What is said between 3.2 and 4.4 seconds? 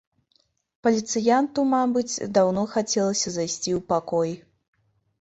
зайсці ў пакой.